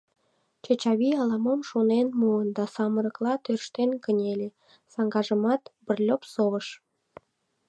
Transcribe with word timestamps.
Чачавий 0.63 1.15
ала-мом 1.21 1.61
шонен 1.69 2.07
муо 2.19 2.39
да 2.55 2.65
самырыкла 2.73 3.33
тӧрштен 3.45 3.91
кынеле, 4.03 4.49
саҥгажымат 4.93 5.61
бырльоп 5.85 6.21
совыш. 6.33 6.67